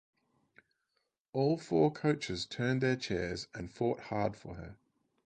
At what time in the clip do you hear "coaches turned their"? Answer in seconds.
1.91-2.95